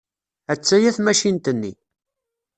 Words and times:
Attaya 0.51 0.91
tmacint-nni. 0.95 1.71